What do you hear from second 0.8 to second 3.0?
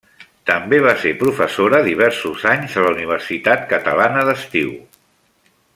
va ser professora diversos anys a la